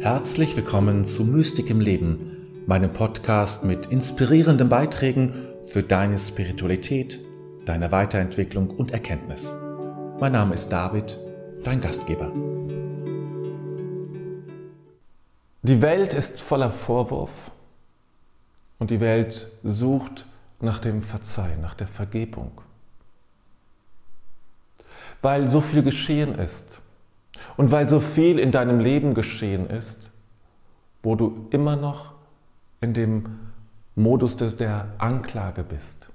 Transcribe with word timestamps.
Herzlich 0.00 0.56
willkommen 0.56 1.04
zu 1.04 1.24
Mystik 1.24 1.68
im 1.68 1.78
Leben, 1.78 2.64
meinem 2.66 2.90
Podcast 2.90 3.64
mit 3.64 3.84
inspirierenden 3.88 4.70
Beiträgen 4.70 5.34
für 5.68 5.82
deine 5.82 6.18
Spiritualität, 6.18 7.20
deine 7.66 7.92
Weiterentwicklung 7.92 8.70
und 8.70 8.92
Erkenntnis. 8.92 9.54
Mein 10.18 10.32
Name 10.32 10.54
ist 10.54 10.70
David, 10.70 11.20
dein 11.64 11.82
Gastgeber. 11.82 12.32
Die 15.64 15.82
Welt 15.82 16.14
ist 16.14 16.40
voller 16.40 16.72
Vorwurf 16.72 17.50
und 18.78 18.88
die 18.88 19.00
Welt 19.00 19.52
sucht 19.62 20.24
nach 20.60 20.78
dem 20.78 21.02
Verzeihen, 21.02 21.60
nach 21.60 21.74
der 21.74 21.88
Vergebung. 21.88 22.62
Weil 25.20 25.50
so 25.50 25.60
viel 25.60 25.82
geschehen 25.82 26.36
ist 26.36 26.80
und 27.56 27.70
weil 27.70 27.88
so 27.88 28.00
viel 28.00 28.38
in 28.38 28.52
deinem 28.52 28.80
Leben 28.80 29.14
geschehen 29.14 29.68
ist, 29.68 30.10
wo 31.02 31.14
du 31.14 31.46
immer 31.50 31.76
noch 31.76 32.12
in 32.80 32.94
dem 32.94 33.38
Modus 33.94 34.36
des, 34.36 34.56
der 34.56 34.88
Anklage 34.98 35.64
bist, 35.64 36.10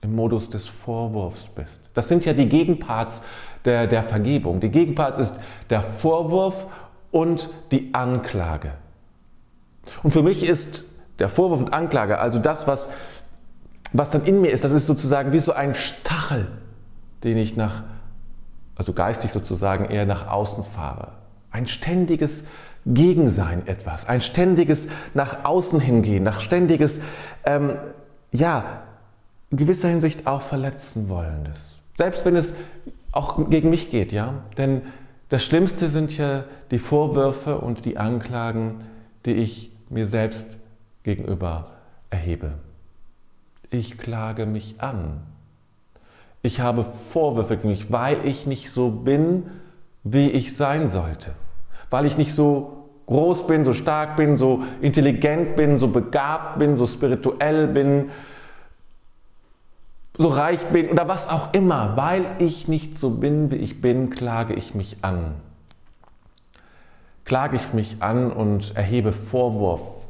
im 0.00 0.14
Modus 0.14 0.50
des 0.50 0.66
Vorwurfs 0.66 1.48
bist. 1.48 1.90
Das 1.94 2.08
sind 2.08 2.24
ja 2.24 2.32
die 2.32 2.48
Gegenparts 2.48 3.22
der, 3.64 3.86
der 3.86 4.02
Vergebung. 4.02 4.60
Die 4.60 4.70
Gegenparts 4.70 5.18
ist 5.18 5.38
der 5.70 5.80
Vorwurf 5.80 6.66
und 7.10 7.50
die 7.70 7.94
Anklage. 7.94 8.72
Und 10.02 10.12
für 10.12 10.22
mich 10.22 10.42
ist 10.42 10.84
der 11.18 11.28
Vorwurf 11.28 11.60
und 11.60 11.74
Anklage, 11.74 12.18
also 12.18 12.38
das, 12.38 12.66
was, 12.66 12.88
was 13.92 14.10
dann 14.10 14.24
in 14.24 14.40
mir 14.40 14.50
ist, 14.50 14.64
das 14.64 14.72
ist 14.72 14.86
sozusagen 14.86 15.32
wie 15.32 15.40
so 15.40 15.52
ein 15.52 15.74
Stachel, 15.74 16.48
den 17.22 17.36
ich 17.36 17.56
nach 17.56 17.84
also 18.76 18.92
geistig 18.92 19.32
sozusagen 19.32 19.86
eher 19.86 20.06
nach 20.06 20.28
außen 20.28 20.64
fahre. 20.64 21.12
Ein 21.50 21.66
ständiges 21.66 22.46
Gegensein 22.86 23.66
etwas, 23.66 24.08
ein 24.08 24.20
ständiges 24.20 24.88
nach 25.14 25.44
außen 25.44 25.78
hingehen, 25.78 26.24
nach 26.24 26.40
ständiges, 26.40 27.00
ähm, 27.44 27.76
ja, 28.32 28.82
in 29.50 29.58
gewisser 29.58 29.88
Hinsicht 29.88 30.26
auch 30.26 30.40
verletzen 30.40 31.08
wollendes. 31.08 31.78
Selbst 31.96 32.24
wenn 32.24 32.34
es 32.34 32.54
auch 33.12 33.50
gegen 33.50 33.70
mich 33.70 33.90
geht, 33.90 34.10
ja. 34.10 34.34
Denn 34.56 34.82
das 35.28 35.44
Schlimmste 35.44 35.88
sind 35.88 36.16
ja 36.16 36.44
die 36.70 36.78
Vorwürfe 36.78 37.58
und 37.58 37.84
die 37.84 37.98
Anklagen, 37.98 38.84
die 39.26 39.32
ich 39.32 39.70
mir 39.88 40.06
selbst 40.06 40.58
gegenüber 41.04 41.68
erhebe. 42.10 42.52
Ich 43.70 43.98
klage 43.98 44.46
mich 44.46 44.80
an. 44.80 45.20
Ich 46.42 46.60
habe 46.60 46.84
Vorwürfe 46.84 47.56
gegen 47.56 47.68
mich, 47.68 47.92
weil 47.92 48.26
ich 48.26 48.46
nicht 48.46 48.70
so 48.70 48.90
bin, 48.90 49.44
wie 50.02 50.30
ich 50.30 50.56
sein 50.56 50.88
sollte. 50.88 51.30
Weil 51.88 52.04
ich 52.04 52.18
nicht 52.18 52.34
so 52.34 52.88
groß 53.06 53.46
bin, 53.46 53.64
so 53.64 53.72
stark 53.72 54.16
bin, 54.16 54.36
so 54.36 54.64
intelligent 54.80 55.54
bin, 55.54 55.78
so 55.78 55.88
begabt 55.88 56.58
bin, 56.58 56.76
so 56.76 56.86
spirituell 56.86 57.68
bin, 57.68 58.10
so 60.18 60.28
reich 60.28 60.60
bin 60.66 60.90
oder 60.90 61.08
was 61.08 61.28
auch 61.28 61.52
immer. 61.54 61.96
Weil 61.96 62.26
ich 62.38 62.66
nicht 62.66 62.98
so 62.98 63.10
bin, 63.10 63.50
wie 63.50 63.56
ich 63.56 63.80
bin, 63.80 64.10
klage 64.10 64.54
ich 64.54 64.74
mich 64.74 64.96
an. 65.02 65.34
Klage 67.24 67.54
ich 67.56 67.72
mich 67.72 67.96
an 68.00 68.32
und 68.32 68.76
erhebe 68.76 69.12
Vorwurf. 69.12 70.08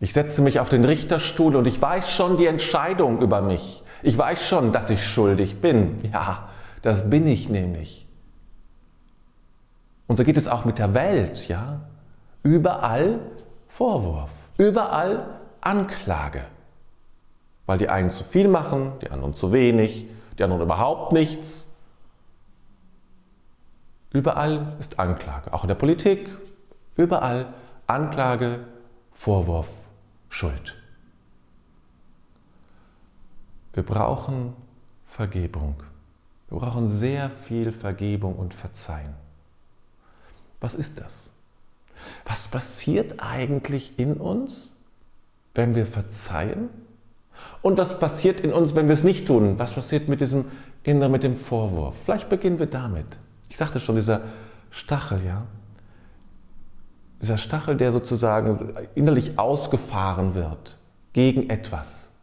Ich 0.00 0.12
setze 0.12 0.42
mich 0.42 0.60
auf 0.60 0.68
den 0.68 0.84
Richterstuhl 0.84 1.56
und 1.56 1.66
ich 1.66 1.80
weiß 1.80 2.10
schon 2.10 2.36
die 2.36 2.46
Entscheidung 2.46 3.22
über 3.22 3.40
mich. 3.40 3.82
Ich 4.02 4.16
weiß 4.16 4.46
schon, 4.46 4.72
dass 4.72 4.90
ich 4.90 5.06
schuldig 5.06 5.60
bin. 5.60 6.00
Ja, 6.12 6.48
das 6.82 7.08
bin 7.08 7.26
ich 7.26 7.48
nämlich. 7.48 8.06
Und 10.06 10.16
so 10.16 10.24
geht 10.24 10.36
es 10.36 10.48
auch 10.48 10.64
mit 10.64 10.78
der 10.78 10.94
Welt, 10.94 11.48
ja? 11.48 11.80
Überall 12.42 13.20
Vorwurf, 13.68 14.30
überall 14.58 15.26
Anklage. 15.60 16.44
Weil 17.66 17.78
die 17.78 17.88
einen 17.88 18.10
zu 18.10 18.22
viel 18.22 18.48
machen, 18.48 18.92
die 19.00 19.10
anderen 19.10 19.34
zu 19.34 19.52
wenig, 19.52 20.06
die 20.38 20.44
anderen 20.44 20.62
überhaupt 20.62 21.12
nichts. 21.12 21.70
Überall 24.12 24.76
ist 24.78 24.98
Anklage, 24.98 25.52
auch 25.52 25.64
in 25.64 25.68
der 25.68 25.74
Politik. 25.74 26.28
Überall 26.96 27.46
Anklage, 27.86 28.60
Vorwurf, 29.12 29.70
Schuld. 30.28 30.76
Wir 33.74 33.82
brauchen 33.82 34.54
Vergebung. 35.06 35.74
Wir 36.48 36.58
brauchen 36.58 36.88
sehr 36.88 37.28
viel 37.28 37.72
Vergebung 37.72 38.36
und 38.36 38.54
Verzeihen. 38.54 39.14
Was 40.60 40.74
ist 40.74 41.00
das? 41.00 41.30
Was 42.24 42.48
passiert 42.48 43.16
eigentlich 43.18 43.98
in 43.98 44.14
uns, 44.14 44.76
wenn 45.54 45.74
wir 45.74 45.86
verzeihen? 45.86 46.68
Und 47.62 47.78
was 47.78 47.98
passiert 47.98 48.40
in 48.40 48.52
uns, 48.52 48.74
wenn 48.74 48.86
wir 48.86 48.94
es 48.94 49.04
nicht 49.04 49.26
tun? 49.26 49.58
Was 49.58 49.72
passiert 49.72 50.08
mit 50.08 50.20
diesem 50.20 50.46
Inneren, 50.84 51.10
mit 51.10 51.24
dem 51.24 51.36
Vorwurf? 51.36 52.02
Vielleicht 52.04 52.28
beginnen 52.28 52.58
wir 52.60 52.66
damit. 52.66 53.06
Ich 53.48 53.56
sagte 53.56 53.80
schon, 53.80 53.96
dieser 53.96 54.22
Stachel, 54.70 55.24
ja. 55.24 55.46
Dieser 57.20 57.38
Stachel, 57.38 57.76
der 57.76 57.90
sozusagen 57.90 58.74
innerlich 58.94 59.38
ausgefahren 59.38 60.34
wird 60.34 60.78
gegen 61.12 61.50
etwas. 61.50 62.13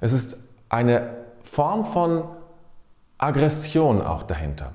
Es 0.00 0.12
ist 0.12 0.38
eine 0.68 1.10
Form 1.42 1.84
von 1.84 2.24
Aggression 3.18 4.00
auch 4.02 4.22
dahinter. 4.22 4.72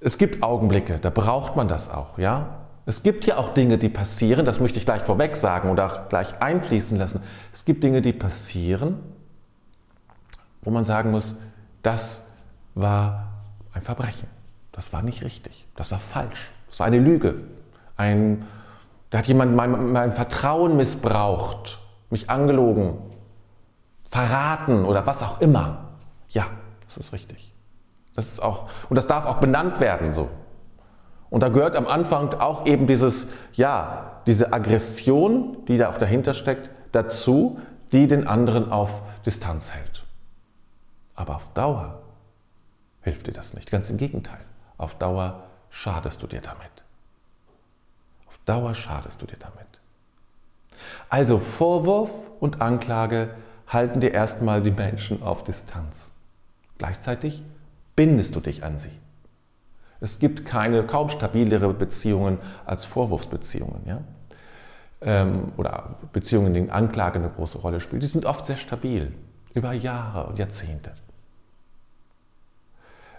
Es 0.00 0.16
gibt 0.16 0.42
Augenblicke, 0.42 0.98
da 0.98 1.10
braucht 1.10 1.56
man 1.56 1.68
das 1.68 1.90
auch, 1.90 2.18
ja? 2.18 2.58
Es 2.86 3.02
gibt 3.02 3.26
ja 3.26 3.36
auch 3.36 3.52
Dinge, 3.52 3.76
die 3.76 3.90
passieren, 3.90 4.46
das 4.46 4.60
möchte 4.60 4.78
ich 4.78 4.86
gleich 4.86 5.02
vorweg 5.02 5.36
sagen 5.36 5.70
oder 5.70 5.86
auch 5.86 6.08
gleich 6.08 6.40
einfließen 6.40 6.96
lassen. 6.96 7.22
Es 7.52 7.66
gibt 7.66 7.84
Dinge, 7.84 8.00
die 8.00 8.14
passieren, 8.14 8.98
wo 10.62 10.70
man 10.70 10.84
sagen 10.84 11.10
muss, 11.10 11.34
das 11.82 12.24
war 12.74 13.28
ein 13.74 13.82
Verbrechen. 13.82 14.28
Das 14.72 14.92
war 14.92 15.02
nicht 15.02 15.22
richtig. 15.22 15.66
Das 15.76 15.90
war 15.90 15.98
falsch. 15.98 16.50
Das 16.68 16.80
war 16.80 16.86
eine 16.86 16.98
Lüge. 16.98 17.42
Ein, 17.96 18.46
da 19.10 19.18
hat 19.18 19.26
jemand 19.26 19.54
mein, 19.54 19.92
mein 19.92 20.12
Vertrauen 20.12 20.76
missbraucht, 20.76 21.80
mich 22.10 22.30
angelogen, 22.30 22.98
verraten 24.08 24.84
oder 24.84 25.06
was 25.06 25.22
auch 25.22 25.40
immer. 25.40 25.88
Ja, 26.28 26.46
das 26.86 26.96
ist 26.96 27.12
richtig. 27.12 27.54
Das 28.14 28.26
ist 28.26 28.40
auch, 28.40 28.68
und 28.88 28.96
das 28.96 29.06
darf 29.06 29.26
auch 29.26 29.36
benannt 29.36 29.80
werden 29.80 30.14
so. 30.14 30.28
Und 31.30 31.42
da 31.42 31.48
gehört 31.50 31.76
am 31.76 31.86
Anfang 31.86 32.34
auch 32.34 32.66
eben 32.66 32.86
dieses, 32.86 33.28
ja, 33.52 34.22
diese 34.26 34.52
Aggression, 34.52 35.64
die 35.66 35.78
da 35.78 35.90
auch 35.90 35.98
dahinter 35.98 36.34
steckt, 36.34 36.70
dazu, 36.92 37.60
die 37.92 38.08
den 38.08 38.26
anderen 38.26 38.72
auf 38.72 39.02
Distanz 39.26 39.72
hält. 39.72 40.04
Aber 41.14 41.36
auf 41.36 41.52
Dauer 41.52 42.02
hilft 43.02 43.26
dir 43.26 43.32
das 43.32 43.54
nicht. 43.54 43.70
Ganz 43.70 43.90
im 43.90 43.98
Gegenteil. 43.98 44.40
Auf 44.78 44.94
Dauer 44.94 45.44
schadest 45.70 46.22
du 46.22 46.26
dir 46.26 46.40
damit. 46.40 46.84
Auf 48.26 48.38
Dauer 48.46 48.74
schadest 48.74 49.20
du 49.20 49.26
dir 49.26 49.38
damit. 49.38 49.66
Also 51.08 51.38
Vorwurf 51.38 52.10
und 52.40 52.60
Anklage 52.62 53.34
halten 53.68 54.00
dir 54.00 54.12
erstmal 54.12 54.62
die 54.62 54.70
Menschen 54.70 55.22
auf 55.22 55.44
Distanz. 55.44 56.10
Gleichzeitig 56.78 57.42
bindest 57.96 58.34
du 58.34 58.40
dich 58.40 58.64
an 58.64 58.78
sie. 58.78 58.90
Es 60.00 60.18
gibt 60.18 60.46
keine 60.46 60.84
kaum 60.84 61.08
stabilere 61.08 61.74
Beziehungen 61.74 62.38
als 62.64 62.84
Vorwurfsbeziehungen. 62.84 63.82
Ja? 63.86 64.00
Ähm, 65.00 65.52
oder 65.56 65.96
Beziehungen, 66.12 66.48
in 66.48 66.54
denen 66.54 66.70
Anklage 66.70 67.18
eine 67.18 67.30
große 67.30 67.58
Rolle 67.58 67.80
spielt. 67.80 68.02
Die 68.02 68.06
sind 68.06 68.26
oft 68.26 68.46
sehr 68.46 68.56
stabil, 68.56 69.12
über 69.54 69.72
Jahre 69.72 70.26
und 70.28 70.38
Jahrzehnte. 70.38 70.92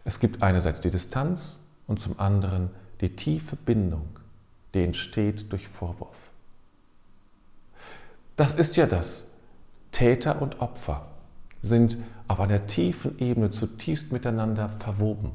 Es 0.06 0.20
gibt 0.20 0.42
einerseits 0.42 0.80
die 0.80 0.90
Distanz 0.90 1.58
und 1.88 2.00
zum 2.00 2.20
anderen 2.20 2.70
die 3.02 3.16
tiefe 3.16 3.56
Bindung, 3.56 4.08
die 4.74 4.84
entsteht 4.84 5.52
durch 5.52 5.68
Vorwurf. 5.68 6.16
Das 8.36 8.54
ist 8.54 8.78
ja 8.78 8.86
das, 8.86 9.29
Täter 9.92 10.42
und 10.42 10.62
Opfer 10.62 11.08
sind 11.62 11.98
auf 12.28 12.40
einer 12.40 12.68
tiefen 12.68 13.18
Ebene 13.20 13.50
zutiefst 13.50 14.12
miteinander 14.12 14.70
verwoben. 14.70 15.32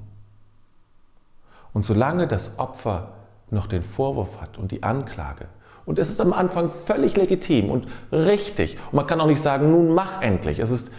Und 1.72 1.84
solange 1.84 2.28
das 2.28 2.58
Opfer 2.58 3.14
noch 3.50 3.66
den 3.66 3.82
Vorwurf 3.82 4.40
hat 4.40 4.58
und 4.58 4.70
die 4.70 4.82
Anklage, 4.82 5.46
und 5.86 5.98
es 5.98 6.08
ist 6.08 6.20
am 6.20 6.32
Anfang 6.32 6.70
völlig 6.70 7.16
legitim 7.16 7.68
und 7.68 7.86
richtig, 8.10 8.78
und 8.86 8.94
man 8.94 9.06
kann 9.06 9.20
auch 9.20 9.26
nicht 9.26 9.42
sagen, 9.42 9.70
nun 9.70 9.94
mach 9.94 10.22
endlich, 10.22 10.60
es 10.60 10.70
ist 10.70 10.90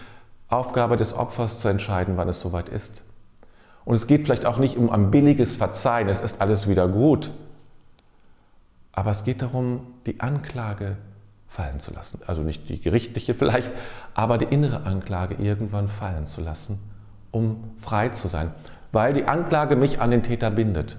Aufgabe 0.48 0.96
des 0.96 1.12
Opfers 1.12 1.58
zu 1.58 1.68
entscheiden, 1.68 2.16
wann 2.16 2.28
es 2.28 2.40
soweit 2.40 2.68
ist. 2.68 3.02
Und 3.84 3.94
es 3.94 4.06
geht 4.06 4.26
vielleicht 4.26 4.46
auch 4.46 4.58
nicht 4.58 4.76
um 4.76 4.90
ein 4.90 5.10
billiges 5.10 5.56
Verzeihen, 5.56 6.08
es 6.08 6.20
ist 6.20 6.40
alles 6.40 6.68
wieder 6.68 6.86
gut. 6.86 7.30
Aber 8.92 9.10
es 9.10 9.24
geht 9.24 9.42
darum, 9.42 9.80
die 10.06 10.20
Anklage 10.20 10.96
fallen 11.48 11.80
zu 11.80 11.92
lassen. 11.92 12.20
Also 12.26 12.42
nicht 12.42 12.68
die 12.68 12.80
gerichtliche 12.80 13.34
vielleicht, 13.34 13.70
aber 14.14 14.38
die 14.38 14.46
innere 14.46 14.84
Anklage 14.84 15.36
irgendwann 15.36 15.88
fallen 15.88 16.26
zu 16.26 16.40
lassen, 16.40 16.78
um 17.30 17.72
frei 17.76 18.10
zu 18.10 18.28
sein. 18.28 18.52
Weil 18.92 19.14
die 19.14 19.24
Anklage 19.24 19.76
mich 19.76 20.00
an 20.00 20.10
den 20.10 20.22
Täter 20.22 20.50
bindet. 20.50 20.96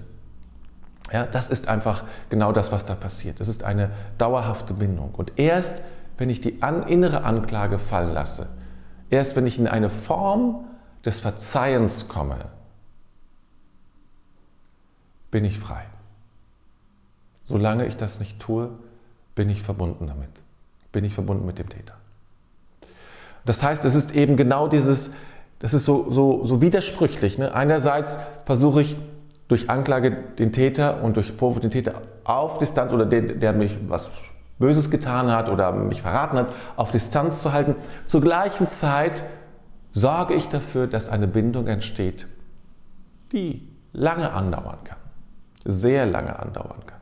Ja, 1.11 1.25
das 1.25 1.49
ist 1.49 1.67
einfach 1.67 2.03
genau 2.29 2.51
das, 2.51 2.71
was 2.71 2.85
da 2.85 2.95
passiert. 2.95 3.39
Das 3.39 3.47
ist 3.47 3.63
eine 3.63 3.91
dauerhafte 4.17 4.73
Bindung. 4.73 5.15
Und 5.15 5.33
erst, 5.38 5.81
wenn 6.17 6.29
ich 6.29 6.41
die 6.41 6.61
an, 6.61 6.83
innere 6.88 7.23
Anklage 7.23 7.79
fallen 7.79 8.13
lasse, 8.13 8.47
erst 9.09 9.35
wenn 9.35 9.45
ich 9.45 9.57
in 9.57 9.67
eine 9.67 9.89
Form 9.89 10.65
des 11.05 11.19
Verzeihens 11.21 12.07
komme, 12.09 12.50
bin 15.31 15.45
ich 15.45 15.59
frei. 15.59 15.85
Solange 17.45 17.85
ich 17.85 17.95
das 17.95 18.19
nicht 18.19 18.39
tue, 18.39 18.71
bin 19.38 19.50
ich 19.50 19.62
verbunden 19.62 20.07
damit. 20.07 20.31
Bin 20.92 21.06
ich 21.06 21.13
verbunden 21.13 21.45
mit 21.45 21.60
dem 21.60 21.69
Täter. 21.69 21.94
Das 23.45 23.62
heißt, 23.62 23.86
es 23.86 23.94
ist 23.94 24.13
eben 24.13 24.36
genau 24.36 24.68
dieses, 24.68 25.13
das 25.60 25.75
ist 25.75 25.86
so, 25.86 26.12
so, 26.12 26.44
so 26.44 26.60
widersprüchlich. 26.60 27.38
Ne? 27.38 27.54
Einerseits 27.54 28.18
versuche 28.45 28.81
ich 28.81 28.98
durch 29.48 29.69
Anklage 29.69 30.12
den 30.39 30.51
Täter 30.51 31.04
und 31.04 31.16
durch 31.16 31.31
Vorwurf 31.31 31.62
den 31.62 31.69
Täter 31.69 32.01
auf 32.24 32.57
Distanz 32.57 32.92
oder 32.92 33.06
den, 33.06 33.39
der 33.39 33.54
mich 33.54 33.78
was 33.88 34.10
Böses 34.57 34.89
getan 34.89 35.31
hat 35.31 35.50
oder 35.50 35.72
mich 35.72 36.01
verraten 36.01 36.39
hat, 36.39 36.48
auf 36.75 36.92
Distanz 36.92 37.44
zu 37.44 37.54
halten. 37.54 37.75
Zur 38.07 38.22
gleichen 38.22 38.68
Zeit 38.68 39.24
sorge 39.94 40.34
ich 40.34 40.50
dafür, 40.50 40.88
dass 40.88 41.10
eine 41.10 41.28
Bindung 41.28 41.68
entsteht, 41.68 42.28
die 43.31 43.68
lange 43.94 44.34
andauern 44.34 44.80
kann, 44.84 44.98
sehr 45.63 46.07
lange 46.07 46.38
andauern 46.39 46.81
kann. 46.88 46.98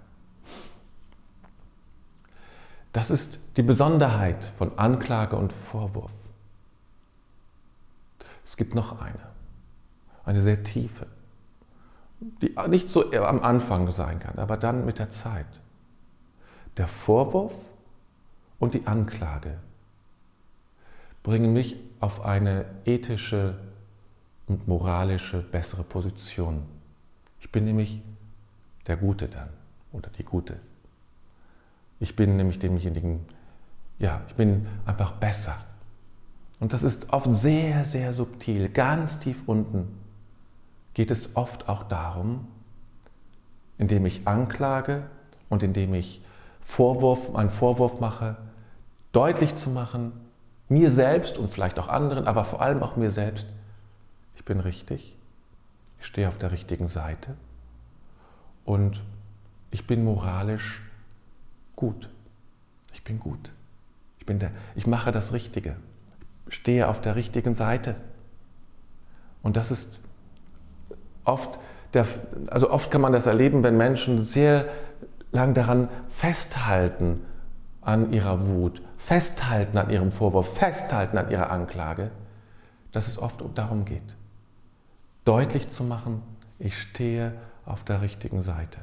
Das 2.95 3.09
ist 3.09 3.39
die 3.57 3.61
Besonderheit 3.61 4.53
von 4.57 4.79
Anklage 4.79 5.35
und 5.35 5.51
Vorwurf. 5.51 6.13
Es 8.45 8.55
gibt 8.55 8.73
noch 8.73 9.01
eine, 9.01 9.19
eine 10.23 10.41
sehr 10.41 10.63
tiefe, 10.63 11.05
die 12.21 12.55
nicht 12.69 12.89
so 12.89 13.11
am 13.11 13.41
Anfang 13.41 13.91
sein 13.91 14.19
kann, 14.19 14.39
aber 14.39 14.55
dann 14.55 14.85
mit 14.85 14.97
der 14.97 15.09
Zeit. 15.09 15.45
Der 16.77 16.87
Vorwurf 16.87 17.53
und 18.59 18.75
die 18.75 18.87
Anklage 18.87 19.57
bringen 21.21 21.51
mich 21.51 21.75
auf 21.99 22.23
eine 22.23 22.63
ethische 22.85 23.59
und 24.47 24.69
moralische 24.69 25.41
bessere 25.41 25.83
Position. 25.83 26.63
Ich 27.41 27.51
bin 27.51 27.65
nämlich 27.65 28.01
der 28.87 28.95
Gute 28.95 29.27
dann 29.27 29.49
oder 29.91 30.09
die 30.17 30.23
Gute. 30.23 30.61
Ich 31.99 32.15
bin 32.15 32.37
nämlich 32.37 32.59
demjenigen, 32.59 33.25
ja, 33.99 34.21
ich 34.27 34.35
bin 34.35 34.67
einfach 34.85 35.13
besser. 35.13 35.55
Und 36.59 36.73
das 36.73 36.83
ist 36.83 37.11
oft 37.13 37.33
sehr, 37.33 37.85
sehr 37.85 38.13
subtil, 38.13 38.69
ganz 38.69 39.19
tief 39.19 39.43
unten 39.47 40.05
geht 40.95 41.11
es 41.11 41.35
oft 41.35 41.69
auch 41.69 41.83
darum, 41.83 42.47
indem 43.77 44.05
ich 44.07 44.27
anklage 44.27 45.03
und 45.49 45.61
indem 45.61 45.93
ich 45.93 46.21
Vorwurf, 46.61 47.35
einen 47.35 47.49
Vorwurf 47.49 47.99
mache, 47.99 48.37
deutlich 49.11 49.55
zu 49.55 49.69
machen, 49.69 50.13
mir 50.67 50.89
selbst 50.89 51.37
und 51.37 51.53
vielleicht 51.53 51.77
auch 51.77 51.89
anderen, 51.89 52.27
aber 52.27 52.45
vor 52.45 52.61
allem 52.61 52.81
auch 52.81 52.95
mir 52.95 53.11
selbst, 53.11 53.45
ich 54.35 54.45
bin 54.45 54.59
richtig, 54.59 55.15
ich 55.99 56.05
stehe 56.07 56.27
auf 56.27 56.37
der 56.37 56.51
richtigen 56.51 56.87
Seite 56.87 57.35
und 58.63 59.03
ich 59.69 59.85
bin 59.85 60.03
moralisch 60.03 60.81
gut. 61.75 62.09
Ich 62.93 63.03
bin 63.03 63.19
gut. 63.19 63.53
Ich, 64.19 64.25
bin 64.25 64.39
der, 64.39 64.51
ich 64.75 64.87
mache 64.87 65.11
das 65.11 65.33
Richtige. 65.33 65.75
Ich 66.47 66.55
stehe 66.55 66.87
auf 66.87 67.01
der 67.01 67.15
richtigen 67.15 67.53
Seite. 67.53 67.95
Und 69.43 69.57
das 69.57 69.71
ist 69.71 69.99
oft, 71.23 71.59
der, 71.93 72.05
also 72.47 72.69
oft 72.71 72.89
kann 72.91 73.01
man 73.01 73.13
das 73.13 73.25
erleben, 73.25 73.63
wenn 73.63 73.77
Menschen 73.77 74.23
sehr 74.23 74.65
lang 75.31 75.53
daran 75.53 75.89
festhalten 76.07 77.21
an 77.81 78.11
ihrer 78.13 78.47
Wut, 78.47 78.81
festhalten 78.97 79.77
an 79.77 79.89
ihrem 79.89 80.11
Vorwurf, 80.11 80.57
festhalten 80.57 81.17
an 81.17 81.29
ihrer 81.29 81.51
Anklage, 81.51 82.11
dass 82.91 83.07
es 83.07 83.19
oft 83.19 83.43
darum 83.53 83.85
geht, 83.85 84.15
deutlich 85.25 85.69
zu 85.69 85.83
machen, 85.83 86.21
ich 86.57 86.79
stehe 86.79 87.33
auf 87.65 87.83
der 87.83 88.01
richtigen 88.01 88.41
Seite. 88.41 88.79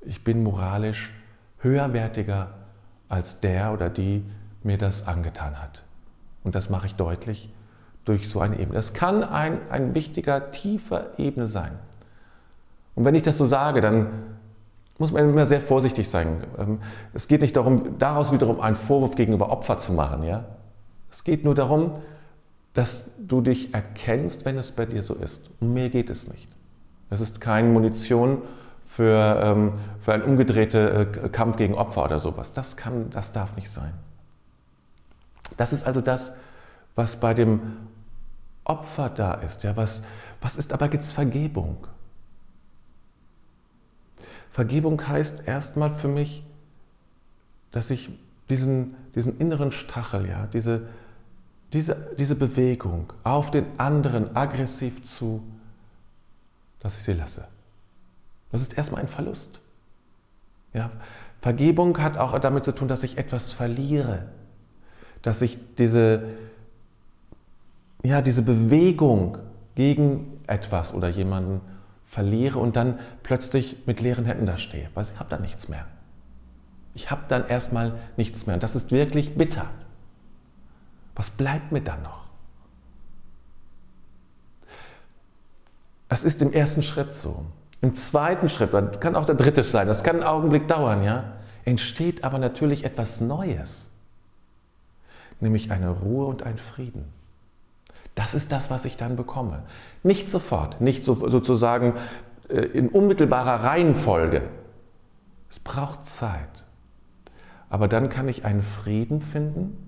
Ich 0.00 0.24
bin 0.24 0.42
moralisch 0.42 1.12
höherwertiger 1.58 2.54
als 3.08 3.40
der 3.40 3.72
oder 3.72 3.90
die 3.90 4.24
mir 4.62 4.78
das 4.78 5.06
angetan 5.06 5.60
hat. 5.60 5.82
Und 6.44 6.54
das 6.54 6.70
mache 6.70 6.86
ich 6.86 6.94
deutlich 6.94 7.52
durch 8.04 8.28
so 8.28 8.40
eine 8.40 8.58
Ebene. 8.58 8.74
Das 8.74 8.94
kann 8.94 9.22
ein, 9.22 9.58
ein 9.70 9.94
wichtiger, 9.94 10.52
tiefer 10.52 11.18
Ebene 11.18 11.46
sein. 11.46 11.72
Und 12.94 13.04
wenn 13.04 13.14
ich 13.14 13.22
das 13.22 13.38
so 13.38 13.46
sage, 13.46 13.80
dann 13.80 14.08
muss 14.98 15.12
man 15.12 15.28
immer 15.28 15.46
sehr 15.46 15.60
vorsichtig 15.60 16.08
sein. 16.08 16.44
Ähm, 16.58 16.78
es 17.14 17.28
geht 17.28 17.40
nicht 17.40 17.56
darum, 17.56 17.98
daraus 17.98 18.32
wiederum 18.32 18.60
einen 18.60 18.76
Vorwurf 18.76 19.16
gegenüber 19.16 19.50
Opfer 19.50 19.78
zu 19.78 19.92
machen. 19.92 20.22
Ja? 20.22 20.44
Es 21.10 21.24
geht 21.24 21.44
nur 21.44 21.54
darum, 21.54 21.92
dass 22.74 23.12
du 23.18 23.40
dich 23.40 23.74
erkennst, 23.74 24.44
wenn 24.44 24.56
es 24.58 24.72
bei 24.72 24.86
dir 24.86 25.02
so 25.02 25.14
ist. 25.14 25.50
Um 25.60 25.72
mehr 25.72 25.88
geht 25.88 26.10
es 26.10 26.28
nicht. 26.28 26.48
Es 27.08 27.20
ist 27.20 27.40
keine 27.40 27.68
Munition 27.68 28.42
für, 28.90 29.40
ähm, 29.40 29.72
für 30.00 30.12
einen 30.14 30.24
umgedrehten 30.24 31.14
äh, 31.24 31.28
Kampf 31.28 31.56
gegen 31.56 31.74
Opfer 31.74 32.04
oder 32.04 32.18
sowas. 32.18 32.52
Das, 32.52 32.76
kann, 32.76 33.08
das 33.10 33.30
darf 33.30 33.54
nicht 33.54 33.70
sein. 33.70 33.92
Das 35.56 35.72
ist 35.72 35.86
also 35.86 36.00
das, 36.00 36.34
was 36.96 37.20
bei 37.20 37.32
dem 37.32 37.76
Opfer 38.64 39.08
da 39.08 39.34
ist. 39.34 39.62
Ja, 39.62 39.76
was, 39.76 40.02
was 40.40 40.56
ist 40.56 40.72
aber 40.72 40.92
jetzt 40.92 41.12
Vergebung? 41.12 41.86
Vergebung 44.50 45.06
heißt 45.06 45.46
erstmal 45.46 45.90
für 45.90 46.08
mich, 46.08 46.44
dass 47.70 47.90
ich 47.90 48.10
diesen, 48.48 48.96
diesen 49.14 49.38
inneren 49.38 49.70
Stachel, 49.70 50.26
ja, 50.28 50.48
diese, 50.52 50.88
diese, 51.72 52.10
diese 52.18 52.34
Bewegung 52.34 53.12
auf 53.22 53.52
den 53.52 53.66
anderen 53.78 54.34
aggressiv 54.34 55.04
zu, 55.04 55.44
dass 56.80 56.98
ich 56.98 57.04
sie 57.04 57.12
lasse. 57.12 57.46
Das 58.52 58.60
ist 58.60 58.76
erstmal 58.76 59.02
ein 59.02 59.08
Verlust. 59.08 59.60
Ja, 60.72 60.90
Vergebung 61.40 61.98
hat 61.98 62.16
auch 62.18 62.38
damit 62.38 62.64
zu 62.64 62.72
tun, 62.72 62.88
dass 62.88 63.02
ich 63.02 63.18
etwas 63.18 63.52
verliere, 63.52 64.26
dass 65.22 65.42
ich 65.42 65.58
diese, 65.76 66.22
ja, 68.02 68.22
diese 68.22 68.42
Bewegung 68.42 69.38
gegen 69.74 70.40
etwas 70.46 70.92
oder 70.92 71.08
jemanden 71.08 71.60
verliere 72.04 72.58
und 72.58 72.76
dann 72.76 72.98
plötzlich 73.22 73.86
mit 73.86 74.00
leeren 74.00 74.24
Händen 74.24 74.46
da 74.46 74.58
stehe, 74.58 74.90
weil 74.94 75.04
ich 75.04 75.18
habe 75.18 75.30
da 75.30 75.38
nichts 75.38 75.68
mehr. 75.68 75.86
Ich 76.94 77.10
habe 77.10 77.22
dann 77.28 77.46
erstmal 77.48 77.98
nichts 78.16 78.46
mehr 78.46 78.54
und 78.54 78.62
das 78.62 78.74
ist 78.74 78.90
wirklich 78.90 79.36
bitter. 79.36 79.66
Was 81.14 81.30
bleibt 81.30 81.70
mir 81.72 81.82
dann 81.82 82.02
noch? 82.02 82.28
Das 86.08 86.24
ist 86.24 86.42
im 86.42 86.52
ersten 86.52 86.82
Schritt 86.82 87.14
so. 87.14 87.46
Im 87.82 87.94
zweiten 87.94 88.48
Schritt, 88.48 89.00
kann 89.00 89.16
auch 89.16 89.26
der 89.26 89.34
dritte 89.34 89.62
sein, 89.62 89.86
das 89.86 90.04
kann 90.04 90.16
einen 90.16 90.24
Augenblick 90.24 90.68
dauern, 90.68 91.02
ja, 91.02 91.32
entsteht 91.64 92.24
aber 92.24 92.38
natürlich 92.38 92.84
etwas 92.84 93.20
Neues, 93.20 93.90
nämlich 95.40 95.70
eine 95.70 95.90
Ruhe 95.90 96.26
und 96.26 96.42
ein 96.42 96.58
Frieden. 96.58 97.06
Das 98.14 98.34
ist 98.34 98.52
das, 98.52 98.70
was 98.70 98.84
ich 98.84 98.96
dann 98.96 99.16
bekomme. 99.16 99.62
Nicht 100.02 100.30
sofort, 100.30 100.80
nicht 100.80 101.04
so, 101.04 101.28
sozusagen 101.28 101.94
äh, 102.48 102.60
in 102.60 102.88
unmittelbarer 102.88 103.64
Reihenfolge. 103.64 104.42
Es 105.48 105.58
braucht 105.58 106.04
Zeit. 106.04 106.66
Aber 107.70 107.88
dann 107.88 108.10
kann 108.10 108.28
ich 108.28 108.44
einen 108.44 108.62
Frieden 108.62 109.22
finden 109.22 109.86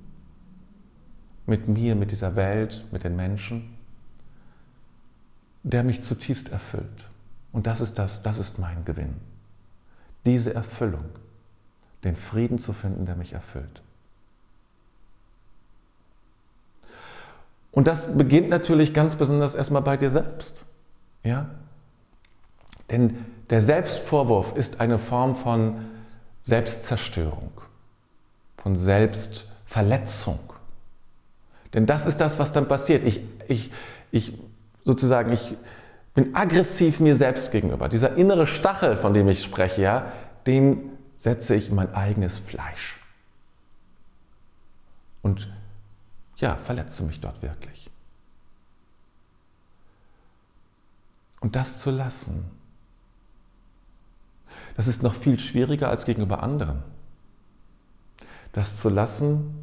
mit 1.47 1.69
mir, 1.69 1.95
mit 1.95 2.11
dieser 2.11 2.37
Welt, 2.37 2.85
mit 2.93 3.05
den 3.05 3.17
Menschen, 3.17 3.77
der 5.65 5.83
mich 5.83 6.03
zutiefst 6.03 6.53
erfüllt. 6.53 7.11
Und 7.53 7.67
das 7.67 7.81
ist 7.81 7.99
das, 7.99 8.23
das 8.23 8.39
ist 8.39 8.59
mein 8.59 8.85
Gewinn. 8.85 9.15
Diese 10.25 10.55
Erfüllung, 10.55 11.05
den 12.05 12.17
Frieden 12.17 12.59
zu 12.59 12.73
finden, 12.73 13.07
der 13.07 13.17
mich 13.17 13.33
erfüllt. 13.33 13.83
Und 17.73 17.89
das 17.89 18.17
beginnt 18.17 18.51
natürlich 18.51 18.93
ganz 18.93 19.17
besonders 19.17 19.55
erstmal 19.55 19.83
bei 19.83 19.97
dir 19.97 20.11
selbst. 20.11 20.65
Ja? 21.25 21.51
Denn 22.91 23.25
der 23.51 23.63
Selbstvorwurf 23.63 24.57
ist 24.57 24.81
eine 24.81 24.99
Form 24.99 25.35
von 25.35 25.87
Selbstzerstörung, 26.43 27.53
von 28.59 28.77
Selbstverletzung. 28.77 30.39
Denn 31.73 31.87
das 31.87 32.05
ist 32.07 32.21
das, 32.21 32.39
was 32.39 32.53
dann 32.53 32.69
passiert. 32.69 33.05
Ich, 33.05 33.23
ich, 33.49 33.73
ich 34.11 34.39
sozusagen, 34.85 35.33
ich 35.33 35.57
bin 36.15 36.35
aggressiv 36.35 37.01
mir 37.01 37.17
selbst 37.17 37.53
gegenüber. 37.53 37.89
Dieser 37.89 38.17
innere 38.17 38.47
Stachel, 38.47 38.97
von 38.97 39.15
dem 39.15 39.29
ich 39.29 39.43
spreche, 39.43 39.83
ja, 39.83 40.13
dem 40.47 40.91
setze 41.17 41.55
ich 41.55 41.71
mein 41.71 41.95
eigenes 41.95 42.39
Fleisch. 42.39 42.99
Und 45.23 45.53
ja, 46.37 46.57
verletze 46.57 47.05
mich 47.05 47.21
dort 47.21 47.43
wirklich. 47.43 47.91
Und 51.41 51.57
das 51.57 51.81
zu 51.81 51.91
lassen, 51.91 52.51
Das 54.77 54.87
ist 54.87 55.03
noch 55.03 55.15
viel 55.15 55.39
schwieriger 55.39 55.89
als 55.89 56.05
gegenüber 56.05 56.43
anderen. 56.43 56.83
Das 58.53 58.77
zu 58.77 58.89
lassen, 58.89 59.55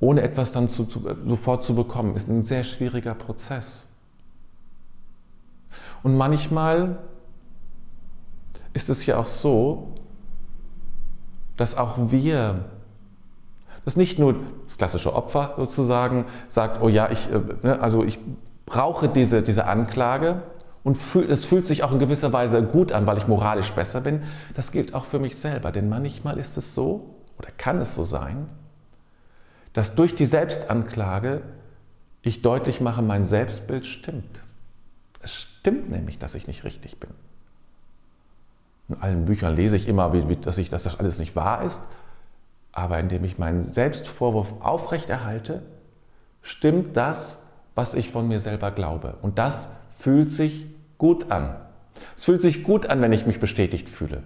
ohne 0.00 0.22
etwas 0.22 0.52
dann 0.52 0.68
zu, 0.68 0.84
zu, 0.84 1.02
sofort 1.26 1.64
zu 1.64 1.74
bekommen, 1.74 2.16
ist 2.16 2.28
ein 2.28 2.42
sehr 2.42 2.64
schwieriger 2.64 3.14
Prozess. 3.14 3.88
Und 6.02 6.16
manchmal 6.16 6.98
ist 8.72 8.88
es 8.90 9.06
ja 9.06 9.16
auch 9.16 9.26
so, 9.26 9.94
dass 11.56 11.76
auch 11.76 11.94
wir, 12.10 12.66
dass 13.84 13.96
nicht 13.96 14.18
nur 14.18 14.36
das 14.64 14.76
klassische 14.76 15.14
Opfer 15.14 15.54
sozusagen 15.56 16.26
sagt, 16.48 16.82
oh 16.82 16.88
ja, 16.88 17.10
ich, 17.10 17.30
äh, 17.32 17.40
ne, 17.62 17.80
also 17.80 18.04
ich 18.04 18.18
brauche 18.66 19.08
diese, 19.08 19.42
diese 19.42 19.66
Anklage 19.66 20.42
und 20.84 20.96
fühl, 20.96 21.30
es 21.30 21.44
fühlt 21.44 21.66
sich 21.66 21.82
auch 21.82 21.92
in 21.92 21.98
gewisser 21.98 22.32
Weise 22.32 22.62
gut 22.62 22.92
an, 22.92 23.06
weil 23.06 23.16
ich 23.16 23.26
moralisch 23.26 23.72
besser 23.72 24.00
bin. 24.02 24.22
Das 24.54 24.72
gilt 24.72 24.94
auch 24.94 25.06
für 25.06 25.18
mich 25.18 25.36
selber, 25.36 25.72
denn 25.72 25.88
manchmal 25.88 26.38
ist 26.38 26.58
es 26.58 26.74
so, 26.74 27.14
oder 27.38 27.48
kann 27.56 27.78
es 27.80 27.94
so 27.94 28.04
sein, 28.04 28.48
dass 29.72 29.94
durch 29.94 30.14
die 30.14 30.26
Selbstanklage 30.26 31.42
ich 32.22 32.42
deutlich 32.42 32.80
mache, 32.80 33.02
mein 33.02 33.24
Selbstbild 33.24 33.86
stimmt. 33.86 34.42
Es 35.22 35.34
stimmt 35.34 35.55
nämlich, 35.72 36.18
dass 36.18 36.34
ich 36.34 36.46
nicht 36.46 36.64
richtig 36.64 36.98
bin. 36.98 37.10
In 38.88 38.96
allen 39.00 39.24
Büchern 39.24 39.54
lese 39.54 39.76
ich 39.76 39.88
immer, 39.88 40.12
wie, 40.12 40.28
wie, 40.28 40.36
dass, 40.36 40.58
ich, 40.58 40.70
dass 40.70 40.84
das 40.84 40.98
alles 40.98 41.18
nicht 41.18 41.34
wahr 41.34 41.62
ist. 41.62 41.80
Aber 42.72 42.98
indem 42.98 43.24
ich 43.24 43.38
meinen 43.38 43.62
Selbstvorwurf 43.62 44.54
aufrechterhalte, 44.60 45.62
stimmt 46.42 46.96
das, 46.96 47.42
was 47.74 47.94
ich 47.94 48.10
von 48.10 48.28
mir 48.28 48.38
selber 48.38 48.70
glaube. 48.70 49.14
Und 49.22 49.38
das 49.38 49.72
fühlt 49.90 50.30
sich 50.30 50.66
gut 50.98 51.30
an. 51.30 51.56
Es 52.16 52.24
fühlt 52.24 52.42
sich 52.42 52.64
gut 52.64 52.88
an, 52.88 53.00
wenn 53.00 53.12
ich 53.12 53.26
mich 53.26 53.40
bestätigt 53.40 53.88
fühle. 53.88 54.22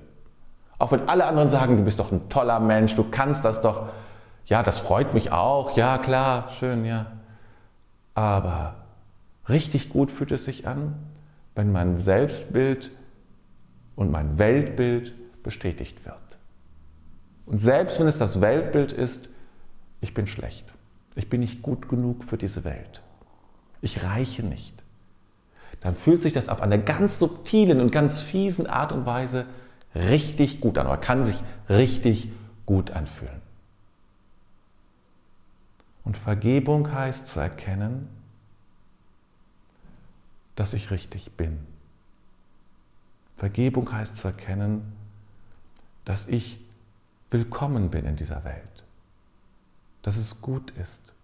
Auch 0.78 0.92
wenn 0.92 1.08
alle 1.08 1.26
anderen 1.26 1.50
sagen, 1.50 1.76
du 1.76 1.84
bist 1.84 1.98
doch 2.00 2.10
ein 2.10 2.28
toller 2.28 2.58
Mensch, 2.58 2.94
du 2.96 3.04
kannst 3.04 3.44
das 3.44 3.62
doch. 3.62 3.88
Ja, 4.46 4.62
das 4.62 4.80
freut 4.80 5.14
mich 5.14 5.30
auch. 5.30 5.76
Ja, 5.76 5.98
klar, 5.98 6.48
schön, 6.58 6.84
ja. 6.84 7.06
Aber 8.14 8.74
richtig 9.48 9.90
gut 9.90 10.10
fühlt 10.10 10.32
es 10.32 10.44
sich 10.44 10.66
an, 10.66 10.94
wenn 11.54 11.72
mein 11.72 12.00
Selbstbild 12.00 12.90
und 13.96 14.10
mein 14.10 14.38
Weltbild 14.38 15.14
bestätigt 15.42 16.04
wird. 16.04 16.16
Und 17.46 17.58
selbst 17.58 17.98
wenn 17.98 18.06
es 18.06 18.18
das 18.18 18.40
Weltbild 18.40 18.92
ist, 18.92 19.28
ich 20.00 20.14
bin 20.14 20.26
schlecht, 20.26 20.64
ich 21.16 21.28
bin 21.28 21.40
nicht 21.40 21.62
gut 21.62 21.88
genug 21.88 22.24
für 22.24 22.36
diese 22.36 22.64
Welt, 22.64 23.02
ich 23.80 24.02
reiche 24.04 24.44
nicht, 24.44 24.82
dann 25.80 25.94
fühlt 25.94 26.22
sich 26.22 26.32
das 26.32 26.48
auf 26.48 26.62
eine 26.62 26.82
ganz 26.82 27.18
subtilen 27.18 27.80
und 27.80 27.90
ganz 27.90 28.20
fiesen 28.20 28.66
Art 28.66 28.92
und 28.92 29.06
Weise 29.06 29.46
richtig 29.94 30.60
gut 30.60 30.78
an 30.78 30.86
oder 30.86 30.98
kann 30.98 31.22
sich 31.22 31.42
richtig 31.68 32.28
gut 32.66 32.90
anfühlen. 32.92 33.40
Und 36.04 36.16
Vergebung 36.16 36.92
heißt 36.92 37.28
zu 37.28 37.40
erkennen, 37.40 38.08
dass 40.60 40.74
ich 40.74 40.90
richtig 40.90 41.38
bin. 41.38 41.58
Vergebung 43.38 43.90
heißt 43.90 44.18
zu 44.18 44.28
erkennen, 44.28 44.92
dass 46.04 46.28
ich 46.28 46.60
willkommen 47.30 47.88
bin 47.88 48.04
in 48.04 48.16
dieser 48.16 48.44
Welt, 48.44 48.84
dass 50.02 50.18
es 50.18 50.42
gut 50.42 50.70
ist 50.72 51.14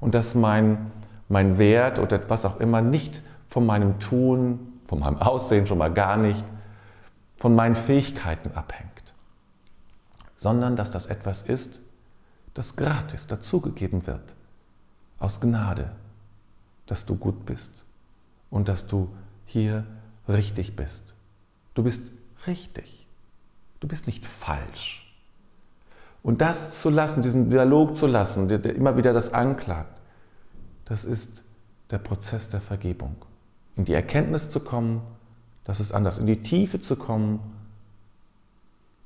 und 0.00 0.16
dass 0.16 0.34
mein, 0.34 0.90
mein 1.28 1.56
Wert 1.56 2.00
oder 2.00 2.28
was 2.28 2.44
auch 2.44 2.58
immer 2.58 2.80
nicht 2.80 3.22
von 3.48 3.64
meinem 3.64 4.00
Tun, 4.00 4.80
von 4.86 4.98
meinem 4.98 5.18
Aussehen 5.18 5.68
schon 5.68 5.78
mal 5.78 5.92
gar 5.94 6.16
nicht, 6.16 6.44
von 7.36 7.54
meinen 7.54 7.76
Fähigkeiten 7.76 8.56
abhängt, 8.56 9.14
sondern 10.36 10.74
dass 10.74 10.90
das 10.90 11.06
etwas 11.06 11.42
ist, 11.42 11.78
das 12.54 12.74
gratis 12.74 13.28
dazugegeben 13.28 14.08
wird, 14.08 14.34
aus 15.20 15.40
Gnade, 15.40 15.92
dass 16.86 17.06
du 17.06 17.14
gut 17.14 17.46
bist 17.46 17.84
und 18.52 18.68
dass 18.68 18.86
du 18.86 19.08
hier 19.46 19.84
richtig 20.28 20.76
bist. 20.76 21.14
Du 21.74 21.82
bist 21.82 22.12
richtig. 22.46 23.08
Du 23.80 23.88
bist 23.88 24.06
nicht 24.06 24.24
falsch. 24.24 25.12
Und 26.22 26.40
das 26.40 26.80
zu 26.80 26.90
lassen, 26.90 27.22
diesen 27.22 27.50
Dialog 27.50 27.96
zu 27.96 28.06
lassen, 28.06 28.48
der, 28.48 28.60
der 28.60 28.76
immer 28.76 28.96
wieder 28.96 29.12
das 29.12 29.32
anklagt, 29.32 29.98
das 30.84 31.04
ist 31.04 31.42
der 31.90 31.98
Prozess 31.98 32.50
der 32.50 32.60
Vergebung. 32.60 33.16
In 33.74 33.86
die 33.86 33.94
Erkenntnis 33.94 34.50
zu 34.50 34.60
kommen, 34.60 35.00
dass 35.64 35.80
es 35.80 35.90
anders, 35.90 36.18
in 36.18 36.26
die 36.26 36.42
Tiefe 36.42 36.80
zu 36.80 36.94
kommen, 36.94 37.40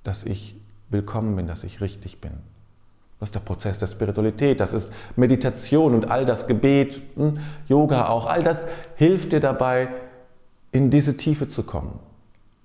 dass 0.02 0.24
ich 0.24 0.56
willkommen 0.90 1.36
bin, 1.36 1.46
dass 1.46 1.64
ich 1.64 1.80
richtig 1.80 2.20
bin. 2.20 2.32
Das 3.18 3.28
ist 3.30 3.34
der 3.34 3.40
Prozess 3.40 3.78
der 3.78 3.86
Spiritualität, 3.86 4.60
das 4.60 4.72
ist 4.72 4.92
Meditation 5.16 5.94
und 5.94 6.10
all 6.10 6.26
das 6.26 6.46
Gebet, 6.46 7.00
hm, 7.14 7.34
Yoga 7.66 8.08
auch, 8.08 8.26
all 8.26 8.42
das 8.42 8.68
hilft 8.96 9.32
dir 9.32 9.40
dabei, 9.40 9.88
in 10.70 10.90
diese 10.90 11.16
Tiefe 11.16 11.48
zu 11.48 11.62
kommen, 11.62 11.98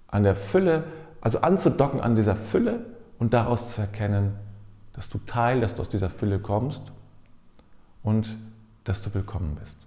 an 0.08 0.24
der 0.24 0.36
Fülle, 0.36 0.84
also 1.22 1.40
anzudocken 1.40 2.02
an 2.02 2.16
dieser 2.16 2.36
Fülle 2.36 2.86
und 3.18 3.34
daraus 3.34 3.74
zu 3.74 3.80
erkennen, 3.80 4.36
dass 4.94 5.08
du 5.08 5.20
Teil, 5.20 5.62
dass 5.62 5.76
du 5.76 5.82
aus 5.82 5.90
dieser 5.90 6.10
Fülle 6.10 6.40
kommst 6.40 6.92
und 8.04 8.36
dass 8.84 9.02
du 9.02 9.14
willkommen 9.14 9.56
bist. 9.62 9.78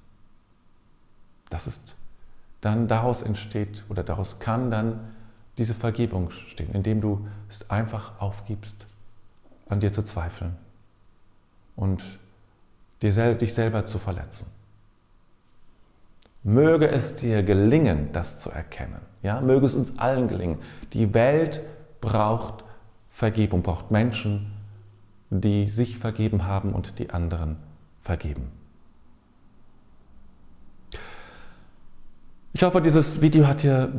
Das 1.50 1.66
ist 1.66 1.97
dann 2.62 2.88
daraus 2.88 3.23
entsteht 3.23 3.85
oder 3.90 4.02
daraus 4.02 4.38
kann 4.38 4.71
dann 4.71 5.00
diese 5.59 5.75
Vergebung 5.75 6.30
stehen, 6.30 6.73
indem 6.73 7.02
du 7.02 7.28
es 7.50 7.68
einfach 7.68 8.18
aufgibst, 8.21 8.87
an 9.75 9.81
dir 9.81 9.93
zu 9.93 10.04
zweifeln 10.04 10.57
und 11.75 12.02
dir, 13.02 13.35
dich 13.35 13.54
selber 13.54 13.87
zu 13.87 13.99
verletzen. 13.99 14.47
Möge 16.45 16.88
es 16.88 17.16
dir 17.16 17.43
gelingen, 17.43 18.11
das 18.12 18.38
zu 18.38 18.50
erkennen. 18.50 19.00
Ja, 19.23 19.40
möge 19.40 19.66
es 19.66 19.75
uns 19.75 19.99
allen 19.99 20.28
gelingen. 20.28 20.59
Die 20.93 21.12
Welt 21.12 21.61
braucht 22.00 22.64
Vergebung, 23.11 23.62
braucht 23.62 23.90
Menschen, 23.90 24.52
die 25.31 25.66
sich 25.66 25.99
vergeben 25.99 26.45
haben 26.45 26.73
und 26.73 26.99
die 27.00 27.11
anderen 27.11 27.57
vergeben. 28.02 28.52
Ich 32.52 32.62
hoffe, 32.62 32.81
dieses 32.81 33.21
Video 33.21 33.49
hat 33.49 33.64
dir 33.64 33.93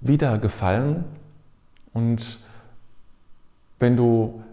wieder 0.00 0.38
gefallen 0.38 1.04
und 1.92 2.38
wenn 3.80 3.96
du 3.96 4.44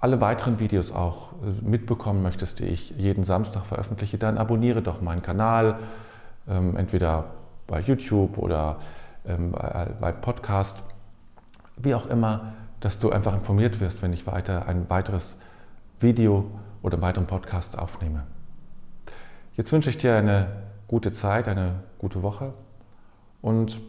alle 0.00 0.20
weiteren 0.20 0.58
Videos 0.58 0.92
auch 0.92 1.32
mitbekommen 1.62 2.22
möchtest, 2.22 2.60
die 2.60 2.64
ich 2.64 2.90
jeden 2.96 3.22
Samstag 3.22 3.66
veröffentliche, 3.66 4.16
dann 4.18 4.38
abonniere 4.38 4.82
doch 4.82 5.00
meinen 5.00 5.22
Kanal 5.22 5.78
ähm, 6.48 6.76
entweder 6.76 7.26
bei 7.66 7.80
YouTube 7.80 8.38
oder 8.38 8.78
ähm, 9.26 9.52
bei, 9.52 9.88
bei 10.00 10.12
Podcast, 10.12 10.82
wie 11.76 11.94
auch 11.94 12.06
immer, 12.06 12.54
dass 12.80 12.98
du 12.98 13.10
einfach 13.10 13.34
informiert 13.34 13.80
wirst, 13.80 14.02
wenn 14.02 14.12
ich 14.12 14.26
weiter 14.26 14.66
ein 14.66 14.88
weiteres 14.88 15.38
Video 16.00 16.50
oder 16.82 16.94
einen 16.94 17.02
weiteren 17.02 17.26
Podcast 17.26 17.78
aufnehme. 17.78 18.22
Jetzt 19.56 19.70
wünsche 19.70 19.90
ich 19.90 19.98
dir 19.98 20.16
eine 20.16 20.48
gute 20.88 21.12
Zeit, 21.12 21.46
eine 21.46 21.80
gute 21.98 22.22
Woche. 22.22 22.54
Und 23.42 23.80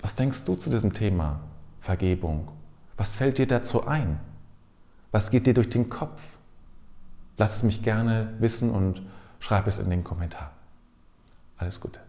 was 0.00 0.14
denkst 0.14 0.44
du 0.44 0.54
zu 0.54 0.68
diesem 0.68 0.92
Thema 0.92 1.40
Vergebung? 1.80 2.48
Was 2.98 3.16
fällt 3.16 3.38
dir 3.38 3.46
dazu 3.46 3.86
ein? 3.86 4.20
Was 5.12 5.30
geht 5.30 5.46
dir 5.46 5.54
durch 5.54 5.70
den 5.70 5.88
Kopf? 5.88 6.38
Lass 7.36 7.56
es 7.56 7.62
mich 7.62 7.82
gerne 7.82 8.34
wissen 8.40 8.70
und 8.70 9.02
schreib 9.38 9.66
es 9.66 9.78
in 9.78 9.90
den 9.90 10.02
Kommentar. 10.02 10.52
Alles 11.56 11.80
Gute. 11.80 12.00